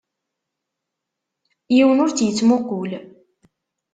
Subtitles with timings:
[1.75, 2.91] Yiwen ur tt-ittmuqqul.